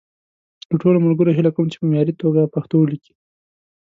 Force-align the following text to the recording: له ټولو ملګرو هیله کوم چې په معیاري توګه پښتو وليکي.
له 0.69 0.75
ټولو 0.81 1.03
ملګرو 1.05 1.35
هیله 1.37 1.51
کوم 1.55 1.65
چې 1.71 1.77
په 1.79 1.85
معیاري 1.91 2.13
توګه 2.21 2.51
پښتو 2.53 2.75
وليکي. 2.79 3.13